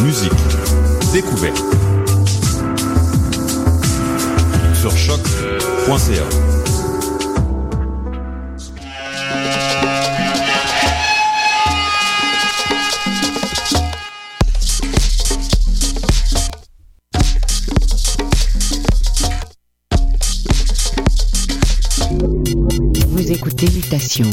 Musique, 0.00 0.30
découverte. 1.12 1.64
Sur 4.74 4.96
choc.ca. 4.96 6.22
Vous 23.08 23.32
écoutez 23.32 23.66
Mutation 23.70 24.30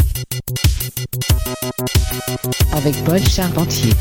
avec 2.73 3.03
Paul 3.03 3.19
Charpentier 3.27 3.93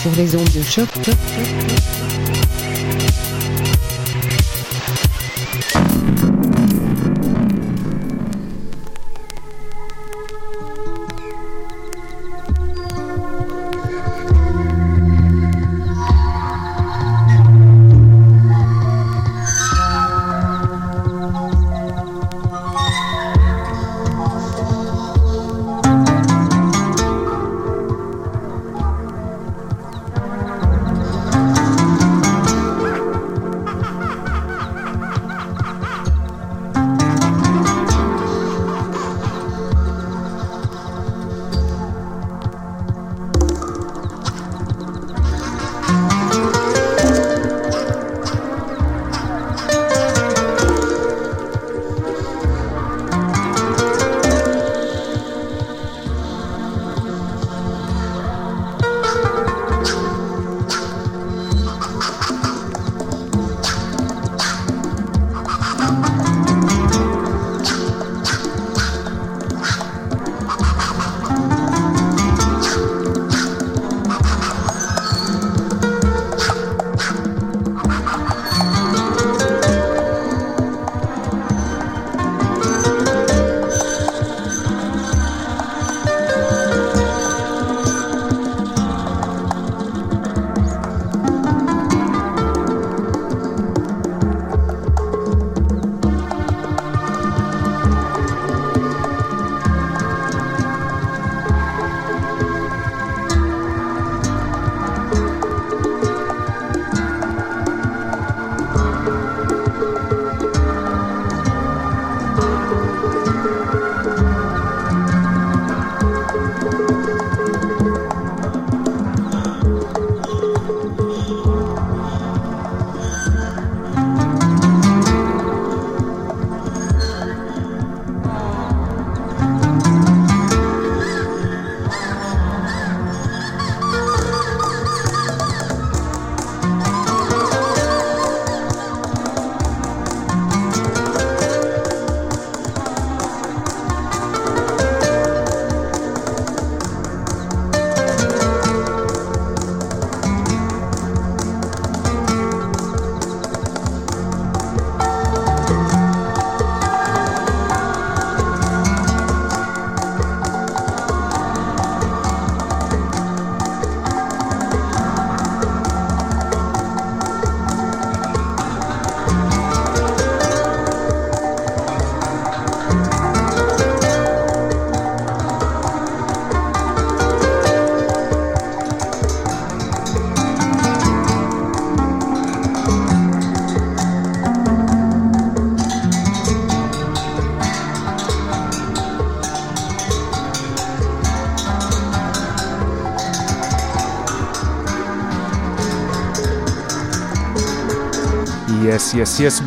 sur 0.00 0.10
les 0.16 0.34
ondes 0.34 0.50
de 0.54 0.62
choc. 0.62 0.88
choc, 1.04 1.04
choc. 1.04 2.59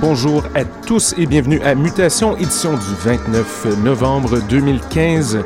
Bonjour 0.01 0.43
à 0.55 0.65
tous 0.65 1.15
et 1.17 1.25
bienvenue 1.25 1.61
à 1.61 1.73
Mutation, 1.73 2.35
édition 2.35 2.73
du 2.73 2.95
29 3.05 3.77
novembre 3.83 4.39
2015. 4.49 5.39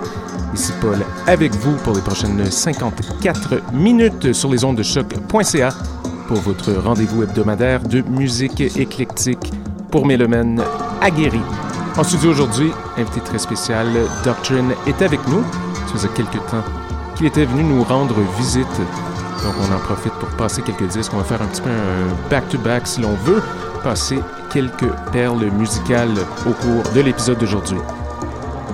Ici 0.56 0.74
Paul 0.82 0.98
avec 1.28 1.54
vous 1.56 1.76
pour 1.78 1.94
les 1.94 2.02
prochaines 2.02 2.50
54 2.50 3.74
minutes 3.74 4.34
sur 4.34 4.50
les 4.50 4.64
ondes 4.64 4.76
de 4.76 4.84
choc.ca 4.84 5.70
pour 6.28 6.38
votre 6.38 6.74
rendez-vous 6.74 7.24
hebdomadaire 7.24 7.82
de 7.82 8.02
musique 8.02 8.60
éclectique 8.60 9.54
pour 9.92 10.08
mélomènes 10.08 10.64
aguerris. 11.00 11.40
En 11.96 12.04
studio 12.04 12.32
aujourd'hui, 12.32 12.72
invité 12.98 13.22
très 13.22 13.40
spécial, 13.40 13.88
Doctrine 14.26 14.72
est 14.88 15.02
avec 15.04 15.26
nous. 15.28 15.44
Ça 15.86 15.94
faisait 15.94 16.10
quelques 16.16 16.44
temps 16.50 16.64
qu'il 17.16 17.28
était 17.28 17.46
venu 17.46 17.64
nous 17.64 17.84
rendre 17.84 18.16
visite. 18.38 18.66
Donc 19.44 19.54
on 19.62 19.74
en 19.74 19.80
profite 19.80 20.14
pour 20.14 20.30
passer 20.30 20.64
quelques 20.64 20.88
disques. 20.88 21.12
On 21.14 21.18
va 21.18 21.24
faire 21.24 21.42
un 21.42 21.48
petit 21.48 21.62
peu 21.62 21.70
un 21.70 22.30
back-to-back 22.30 22.88
si 22.88 23.02
l'on 23.02 23.14
veut. 23.14 23.44
Passer 23.84 24.20
quelques 24.52 24.90
perles 25.12 25.46
musicales 25.52 26.18
au 26.46 26.52
cours 26.52 26.92
de 26.94 27.02
l'épisode 27.02 27.38
d'aujourd'hui. 27.38 27.78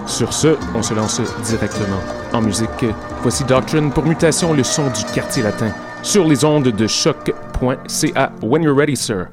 Sur 0.08 0.34
ce, 0.34 0.56
on 0.76 0.82
se 0.82 0.94
lance 0.94 1.22
directement 1.46 2.00
en 2.34 2.42
musique. 2.42 2.86
Voici 3.22 3.44
Doctrine 3.44 3.92
pour 3.92 4.06
Mutation, 4.06 4.54
le 4.54 4.64
son 4.64 4.88
du 4.88 5.04
quartier 5.14 5.44
latin, 5.44 5.72
sur 6.02 6.26
les 6.26 6.44
ondes 6.44 6.70
de 6.70 6.88
choc.ca. 6.88 8.32
When 8.42 8.64
you're 8.64 8.78
ready, 8.78 8.96
sir. 8.96 9.28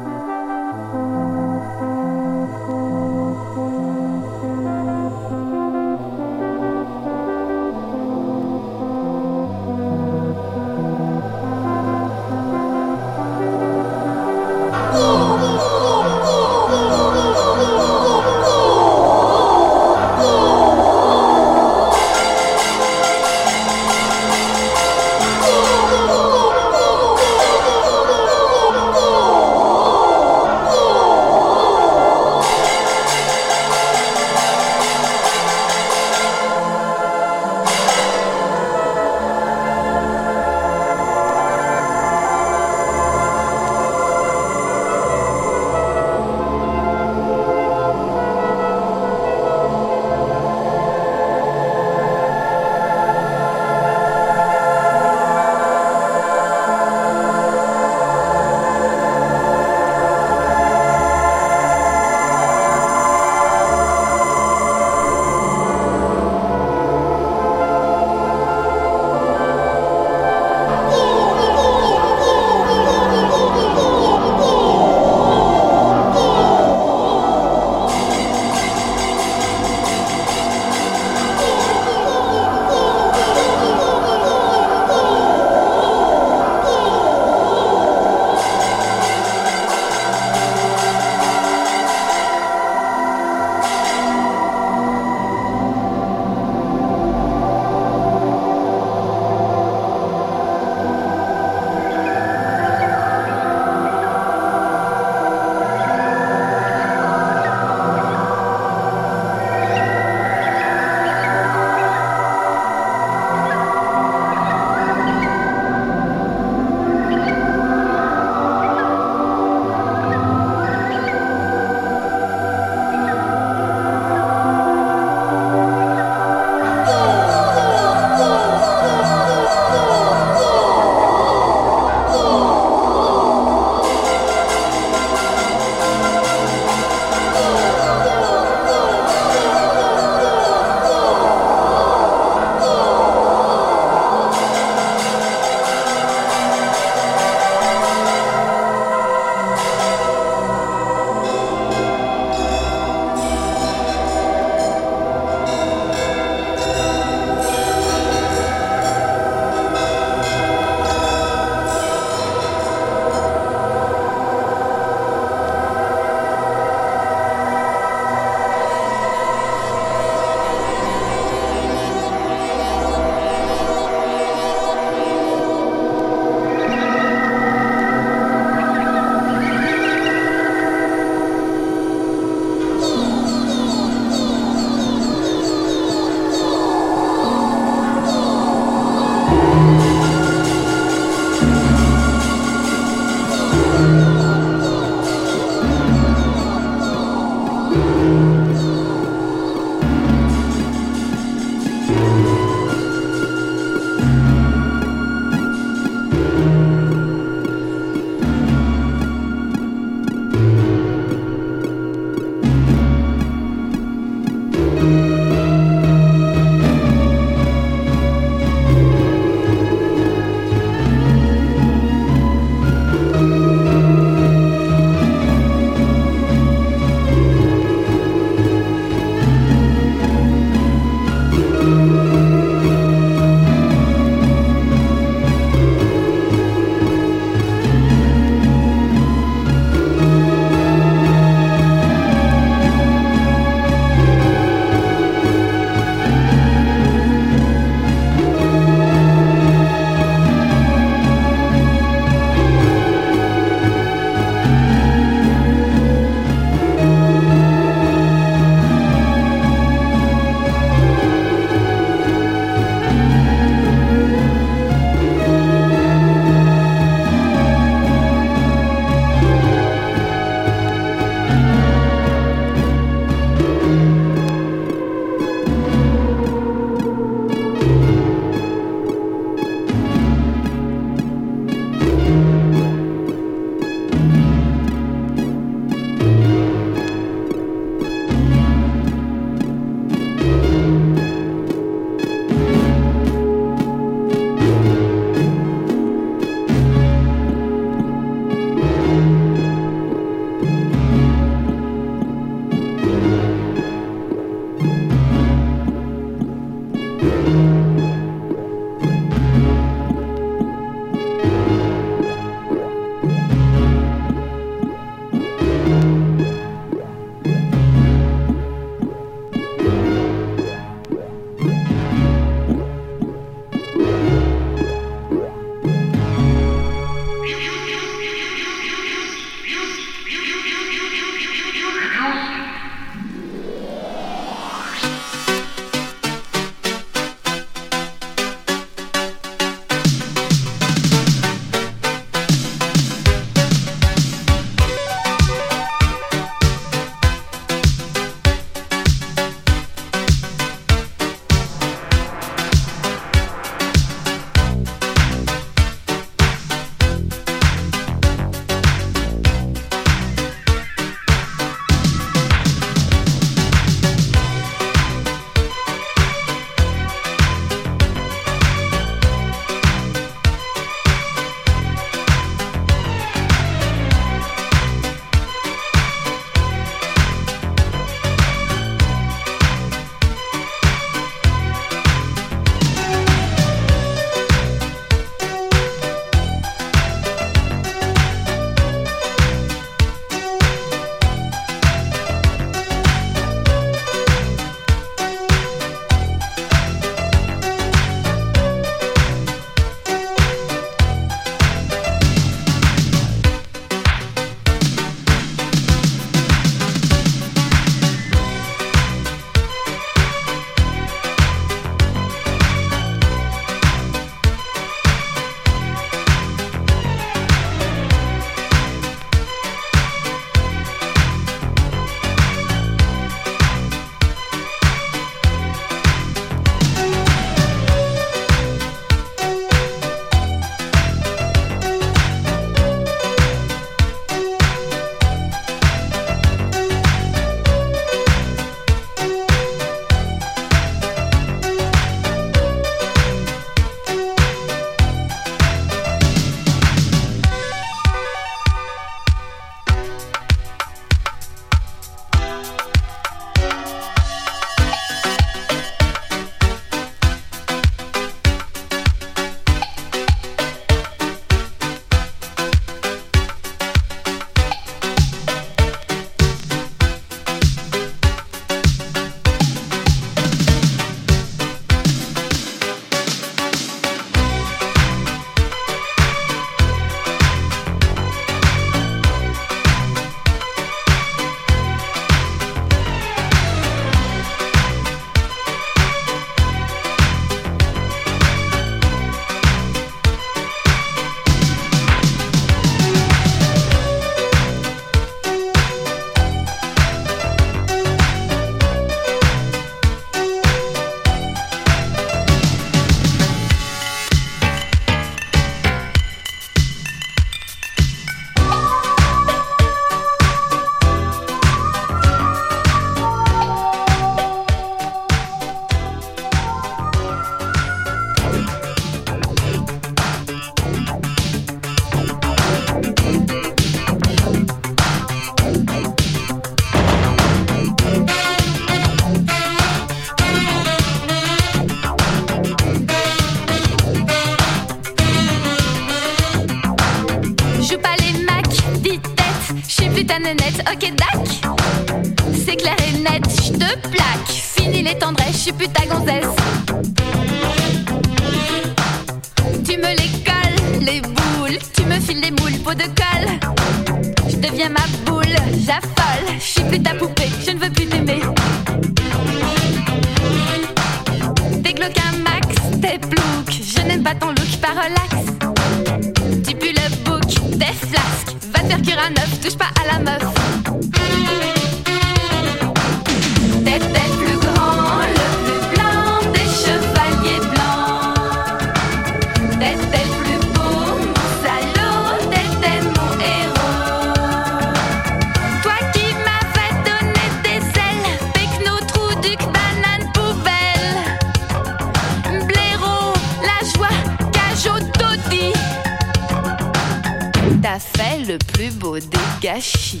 T'as 597.74 597.80
fait 597.80 598.18
le 598.20 598.38
plus 598.38 598.70
beau 598.70 598.96
des 598.96 599.18
gâchis, 599.42 600.00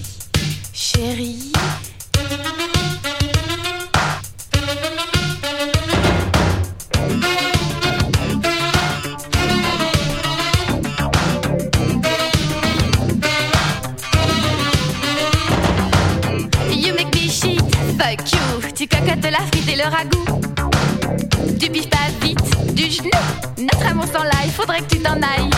chérie. 0.72 1.50
Fuck 17.98 18.30
you, 18.30 18.70
tu 18.76 18.86
cocottes 18.86 19.24
la 19.24 19.40
frite 19.50 19.68
et 19.68 19.74
le 19.74 19.82
ragoût. 19.82 20.40
Tu 21.58 21.68
piges 21.70 21.90
pas 21.90 22.06
vite, 22.22 22.72
du 22.72 22.88
genou. 22.88 23.10
Notre 23.58 23.84
amour 23.84 24.06
sans 24.12 24.22
là, 24.22 24.30
faudrait 24.56 24.80
que 24.82 24.94
tu 24.94 25.00
t'en 25.00 25.14
ailles. 25.14 25.50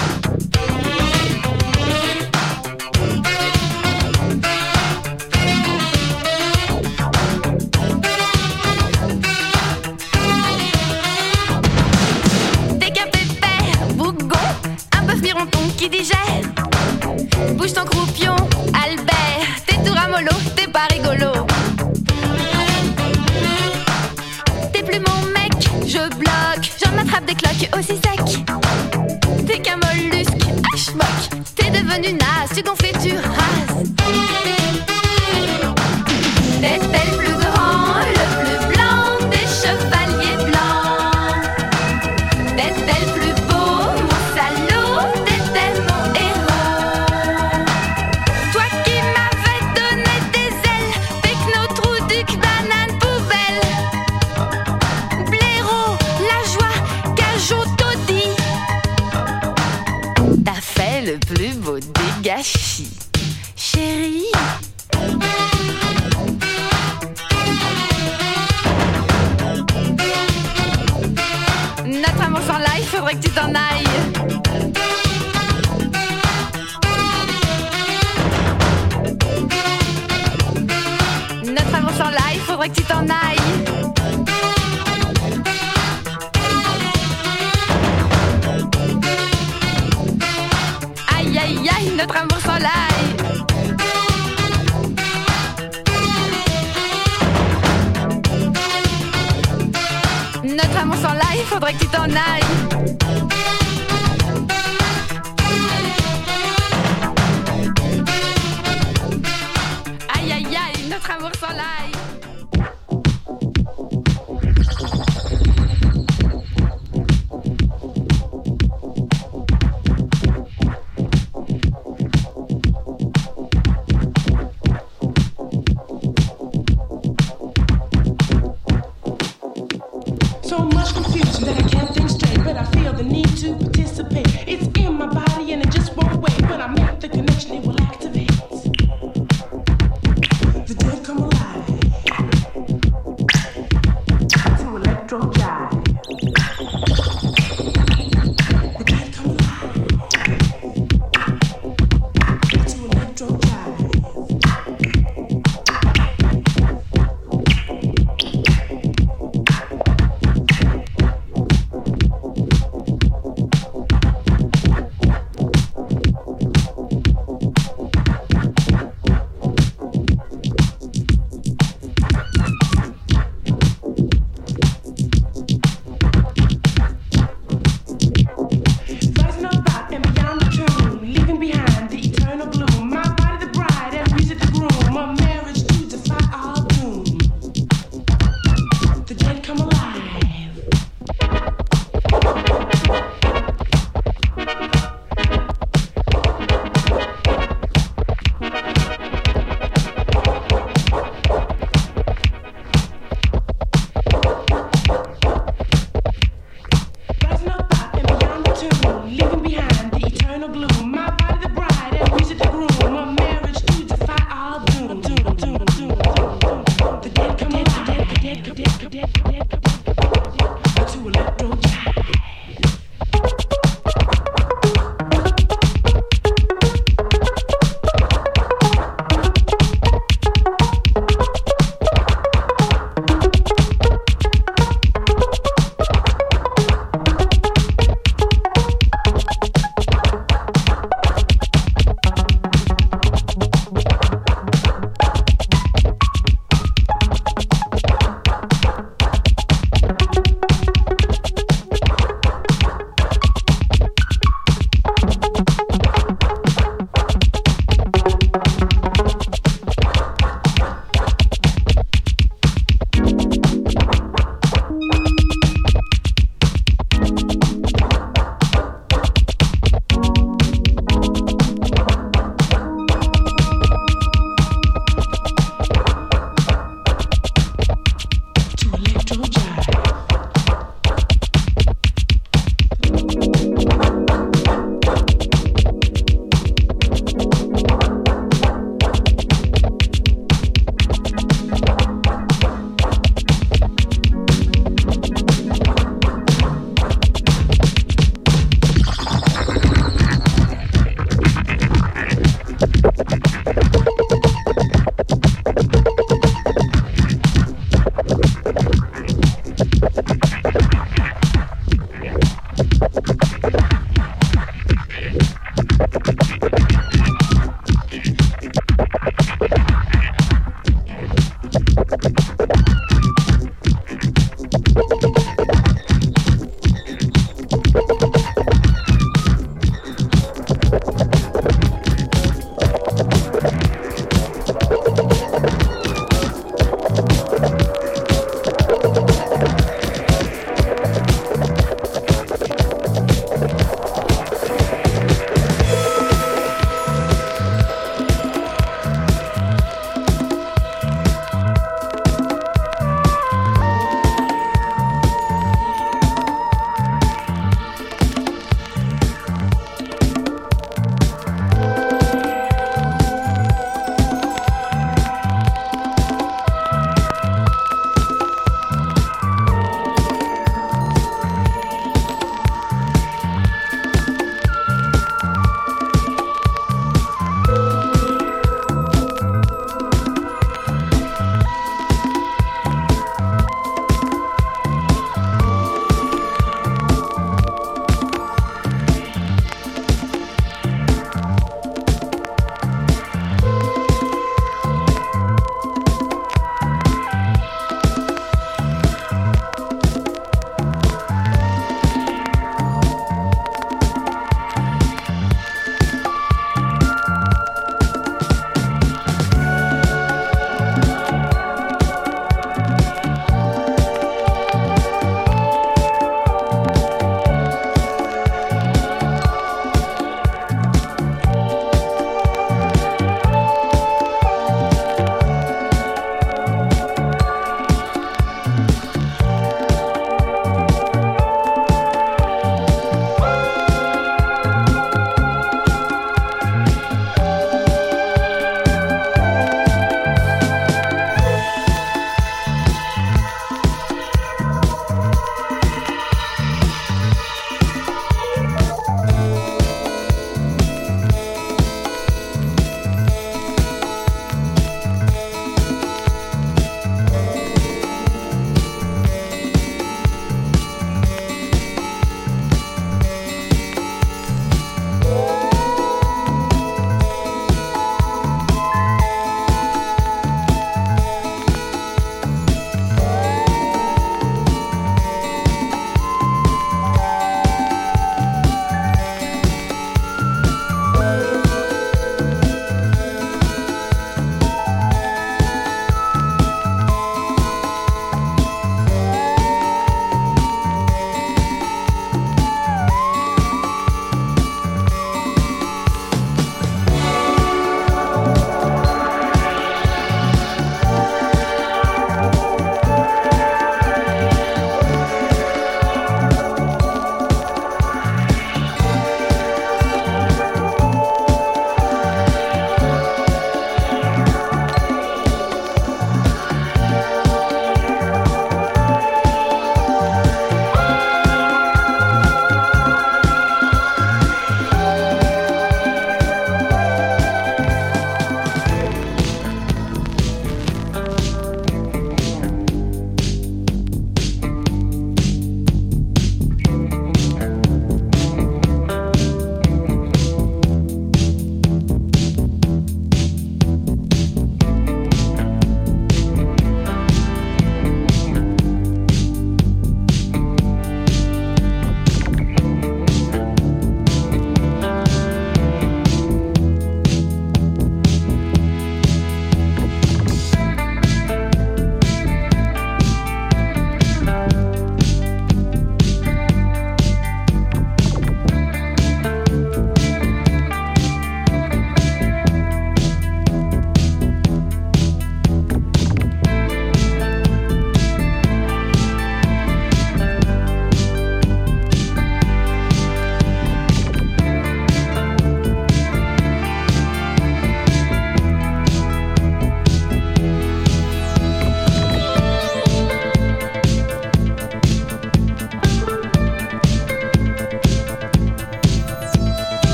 noite, 82.66 82.80
então, 82.82 83.02
night. 83.02 83.35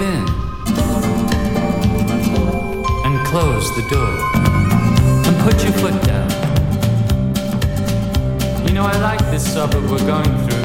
in 0.00 0.24
and 3.04 3.26
close 3.26 3.74
the 3.76 3.82
door 3.90 4.14
and 5.26 5.36
put 5.42 5.62
your 5.62 5.72
foot 5.74 6.02
down. 6.04 6.30
You 8.66 8.72
know, 8.74 8.84
I 8.84 8.96
like 8.98 9.20
this 9.30 9.44
suburb 9.52 9.84
we're 9.90 10.06
going 10.06 10.34
through. 10.46 10.64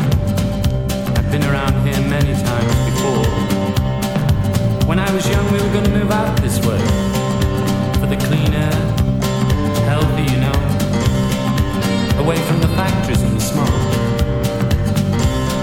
I've 1.17 1.29
been 1.31 1.43
around 1.43 1.73
here 1.85 1.99
many 2.09 2.33
times 2.33 2.75
before. 2.89 3.27
When 4.87 4.99
I 4.99 5.11
was 5.13 5.27
young, 5.29 5.45
we 5.51 5.59
were 5.61 5.73
going 5.73 5.85
to 5.85 5.91
move 5.91 6.11
out 6.11 6.35
this 6.41 6.57
way 6.65 6.79
for 7.99 8.07
the 8.07 8.17
clean 8.27 8.53
air, 8.53 8.79
healthy, 9.85 10.23
you 10.33 10.39
know, 10.39 10.59
away 12.23 12.37
from 12.47 12.61
the 12.61 12.69
factories 12.69 13.21
and 13.21 13.35
the 13.35 13.41
smoke. 13.41 13.67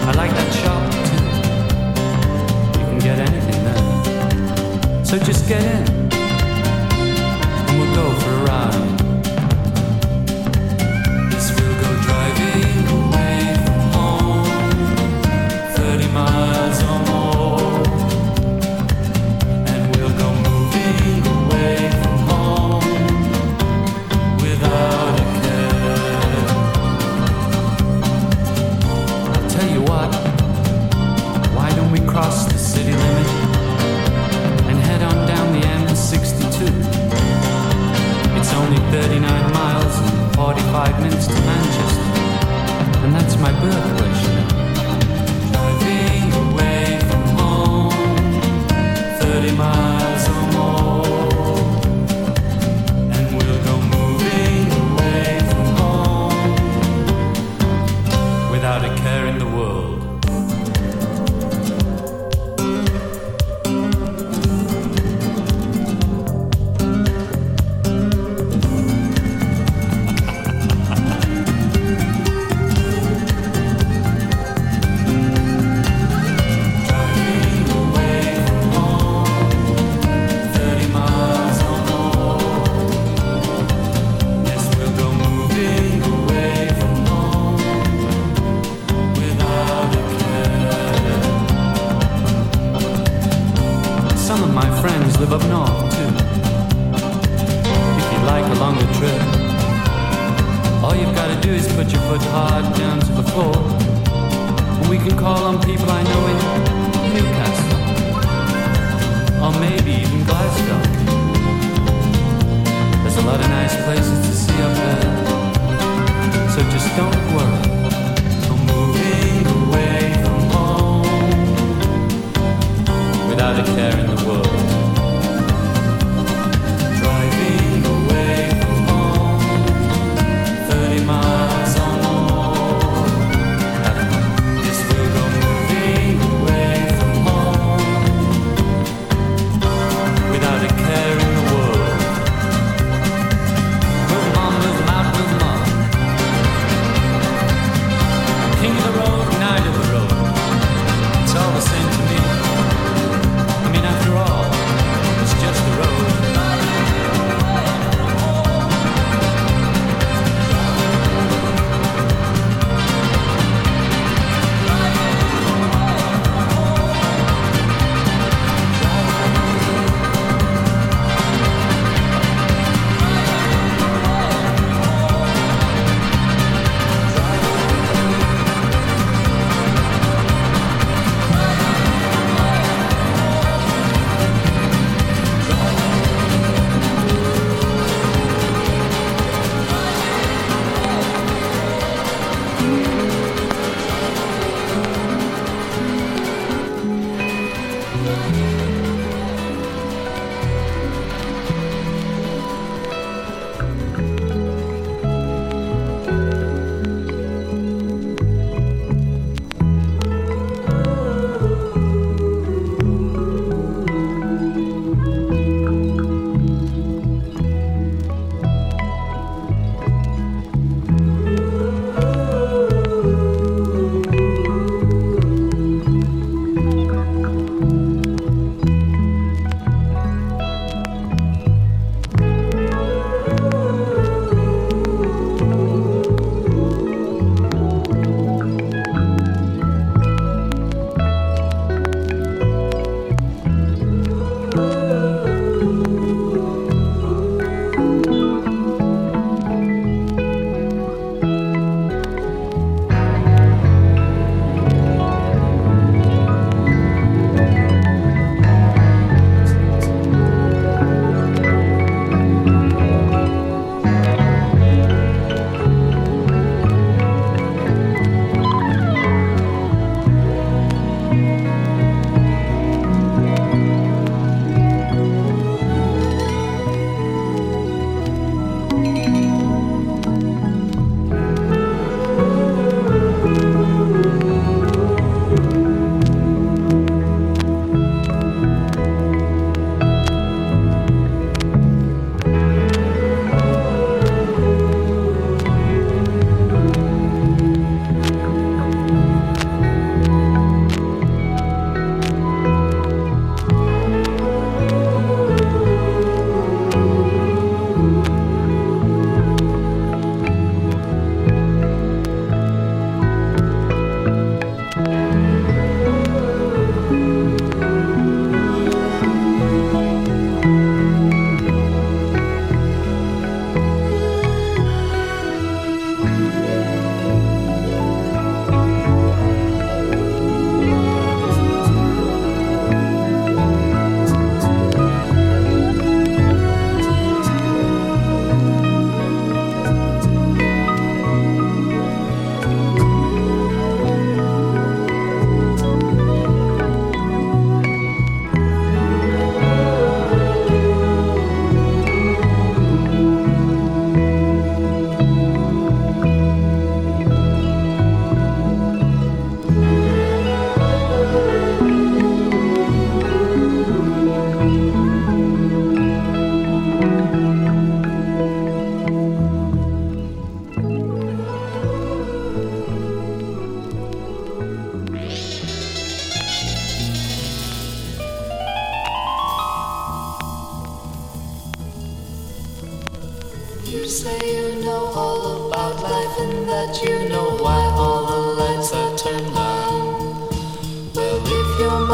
I 0.06 0.12
like 0.12 0.30
that 0.30 0.52
shop 0.62 0.82
too. 1.08 2.80
You 2.80 2.86
can 2.86 2.98
get 2.98 3.18
anything. 3.18 3.45
So 5.06 5.16
just 5.18 5.46
get 5.46 5.62
in 5.62 6.12
and 6.12 7.78
we'll 7.78 7.94
go 7.94 8.12
for 8.18 8.30
a 8.30 8.44
ride. 8.44 9.05
39 39.02 39.52
miles 39.52 39.98
and 39.98 40.36
45 40.36 41.02
minutes 41.02 41.26
to 41.26 41.34
Manchester. 41.34 42.00
And 43.04 43.14
that's 43.14 43.36
my 43.36 43.52
birthplace. 43.60 44.35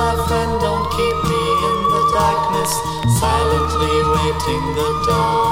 my 0.02 0.16
friend, 0.26 0.60
don't 0.60 0.90
keep 0.90 1.16
me 1.30 1.42
in 1.68 1.78
the 1.94 2.02
darkness, 2.12 2.72
silently 3.20 3.96
waiting 4.14 4.64
the 4.74 4.88
dawn. 5.06 5.51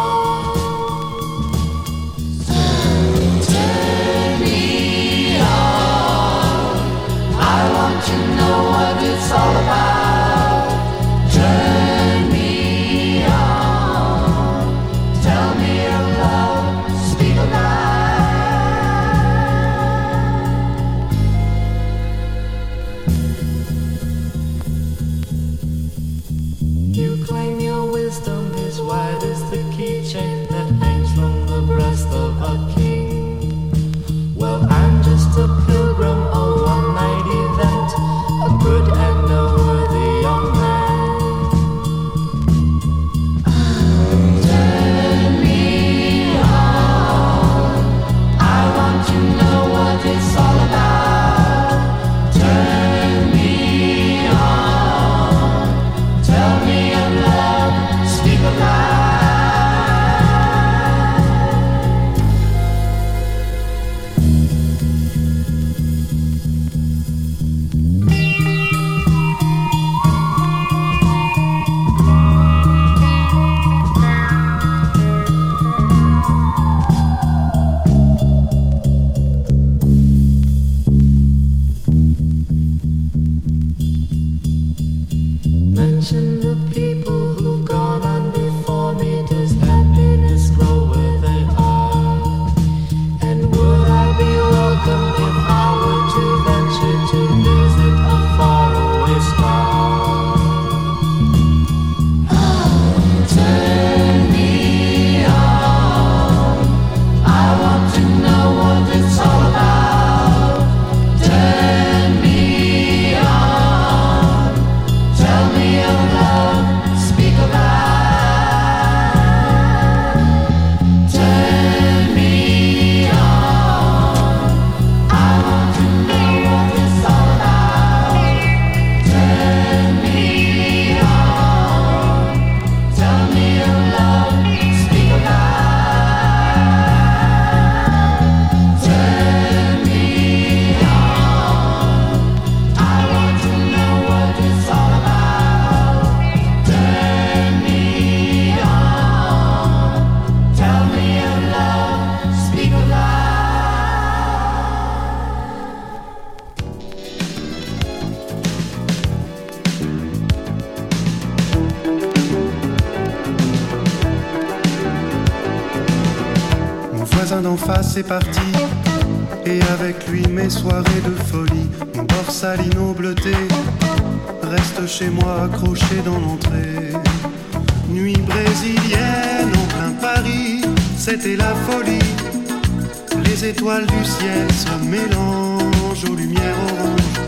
étoiles 183.50 183.86
du 183.86 184.04
ciel 184.04 184.46
se 184.52 184.74
mélangent 184.84 186.04
aux 186.08 186.14
lumières 186.14 186.58
oranges. 186.68 187.18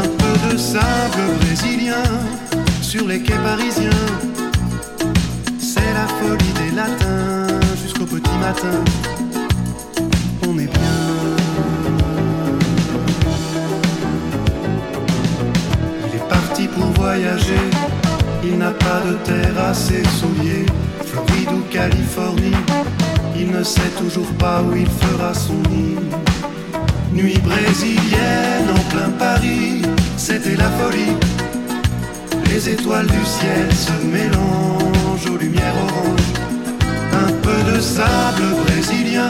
Un 0.00 0.08
peu 0.20 0.34
de 0.48 0.56
sable 0.56 1.22
brésilien 1.40 2.08
sur 2.82 3.06
les 3.06 3.20
quais 3.20 3.40
parisiens. 3.50 4.06
C'est 5.58 5.92
la 6.00 6.06
folie 6.18 6.54
des 6.60 6.74
latins 6.74 7.60
jusqu'au 7.80 8.06
petit 8.06 8.38
matin. 8.46 8.78
On 10.48 10.58
est 10.58 10.72
bien. 10.80 10.98
Il 16.06 16.16
est 16.16 16.28
parti 16.28 16.66
pour 16.66 16.86
voyager. 17.00 17.66
Il 18.42 18.58
n'a 18.58 18.72
pas 18.72 19.00
de 19.08 19.14
terre 19.28 19.58
à 19.70 19.72
ses 19.72 20.02
souliers. 20.18 20.66
Floride 21.04 21.50
ou 21.52 21.62
Californie 21.72 22.62
il 23.38 23.50
ne 23.50 23.62
sait 23.62 23.92
toujours 23.98 24.32
pas 24.38 24.62
où 24.62 24.74
il 24.74 24.86
fera 24.86 25.34
son 25.34 25.54
nid. 25.70 25.96
Nuit 27.12 27.38
brésilienne 27.38 28.68
en 28.70 28.90
plein 28.90 29.10
Paris, 29.18 29.82
c'était 30.16 30.56
la 30.56 30.70
folie. 30.70 31.16
Les 32.50 32.70
étoiles 32.70 33.06
du 33.06 33.24
ciel 33.24 33.72
se 33.74 33.92
mélangent 34.06 35.30
aux 35.30 35.36
lumières 35.36 35.74
oranges. 35.76 36.32
Un 37.12 37.32
peu 37.42 37.72
de 37.72 37.80
sable 37.80 38.44
brésilien 38.64 39.28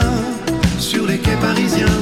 sur 0.79 1.05
les 1.05 1.17
quais 1.17 1.39
parisiens. 1.41 1.99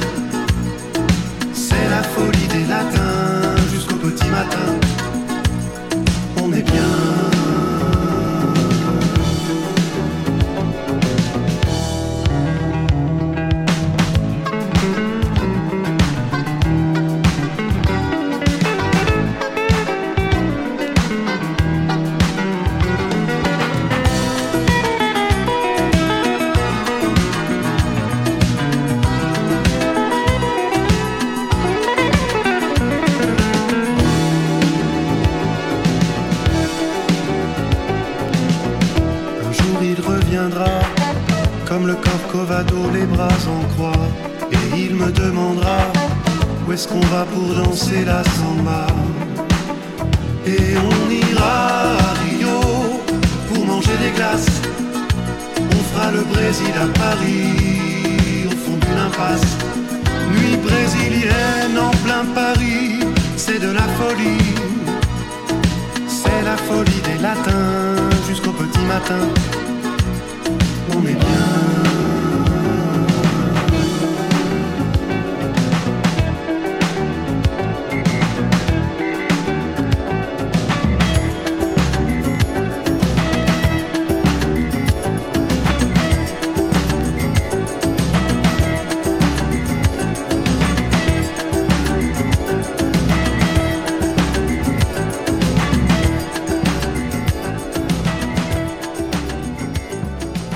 C'est 1.52 1.88
la 1.90 2.02
folie 2.02 2.48
des 2.48 2.66
latins 2.68 3.56
jusqu'au 3.72 3.96
petit 3.96 4.28
matin. 4.28 4.68
On 6.42 6.52
est 6.52 6.62
bien. 6.62 7.15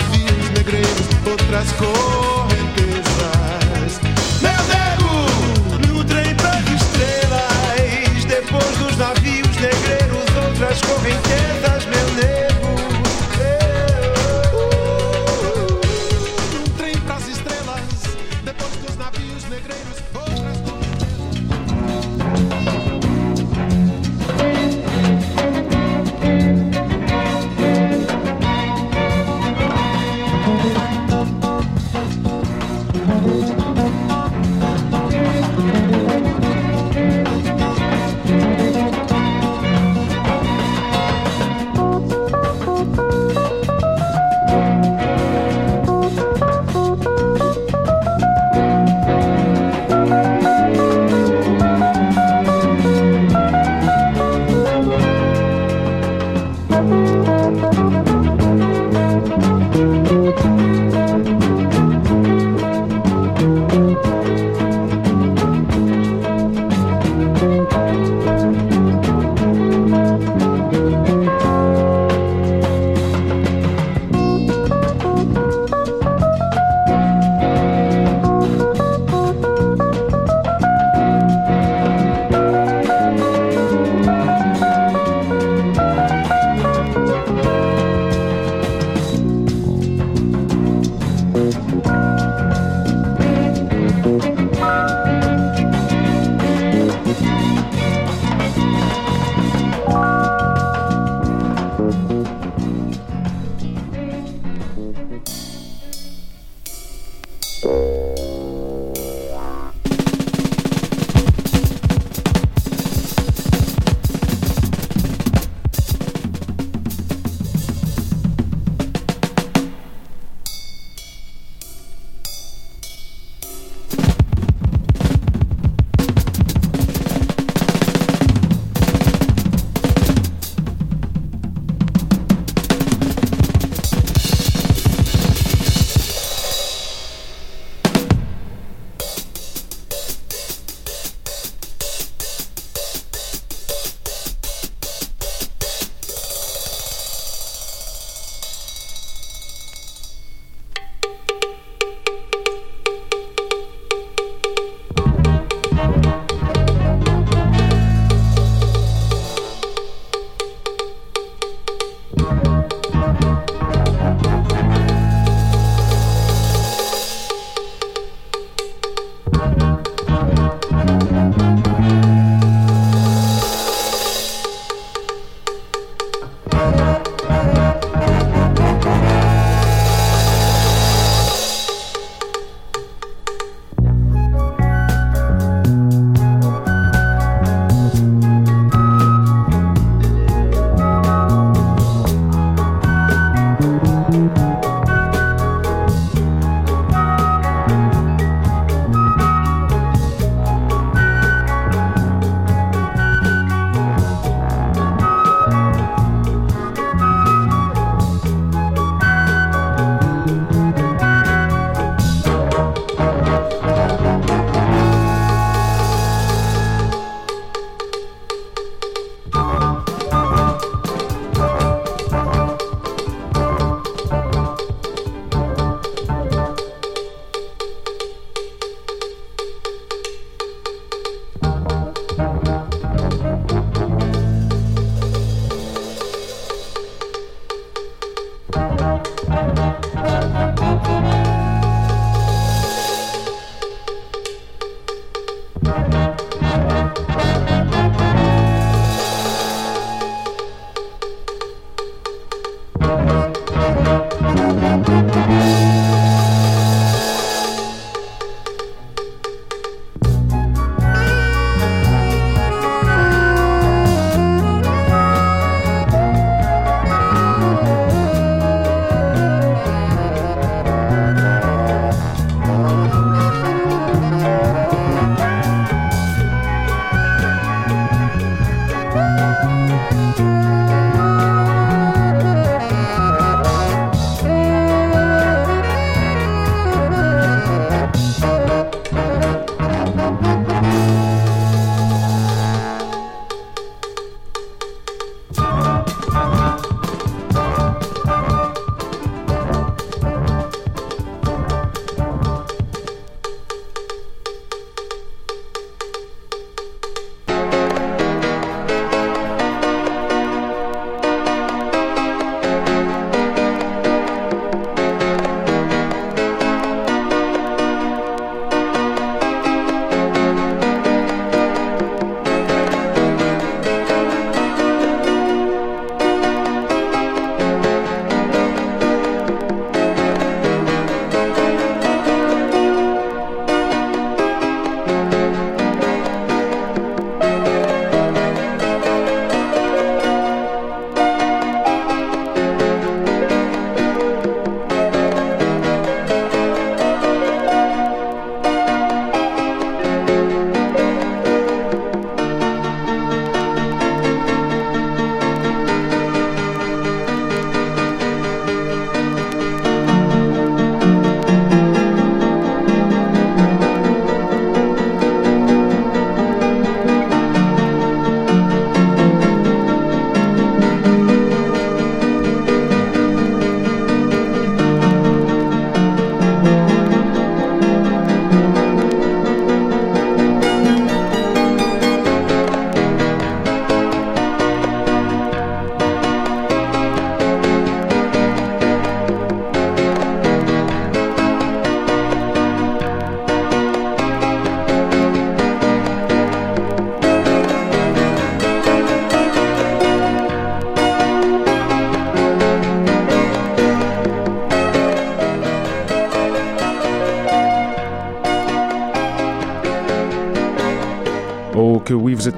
navios 0.00 0.48
negreiros, 0.50 1.08
outras 1.26 1.72
correntezas. 1.72 4.00
Meu 4.40 4.62
nego, 4.72 5.26
no 5.86 6.04
trem 6.04 6.34
das 6.36 6.64
estrelas, 6.70 8.24
depois 8.26 8.76
dos 8.78 8.96
navios, 8.96 9.56
negreiros, 9.56 10.36
outras 10.36 10.80
correntezas. 10.82 11.84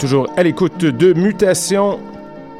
Toujours 0.02 0.28
à 0.36 0.42
l'écoute 0.42 0.84
de 0.84 1.12
Mutation. 1.12 2.00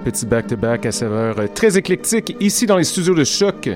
Petit 0.05 0.27
back-to-back 0.27 0.87
à 0.87 0.93
saveur 0.93 1.53
très 1.53 1.77
éclectique 1.77 2.37
ici 2.39 2.67
dans 2.67 2.77
les 2.77 2.85
studios 2.85 3.17
de 3.17 3.25
choc. 3.25 3.69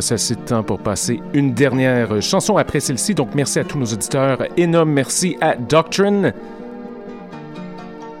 C'est 0.00 0.30
le 0.30 0.36
temps 0.44 0.64
pour 0.64 0.80
passer 0.80 1.22
une 1.32 1.54
dernière 1.54 2.20
chanson 2.20 2.56
après 2.56 2.80
celle-ci. 2.80 3.14
Donc, 3.14 3.36
merci 3.36 3.60
à 3.60 3.64
tous 3.64 3.78
nos 3.78 3.86
auditeurs. 3.86 4.42
Énorme 4.56 4.90
merci 4.90 5.36
à 5.40 5.54
Doctrine. 5.54 6.34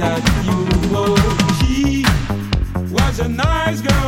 that 0.00 0.22
you 0.46 0.58
were. 0.92 1.40
She 1.60 2.04
was 2.92 3.20
a 3.20 3.28
nice 3.28 3.80
girl. 3.82 3.99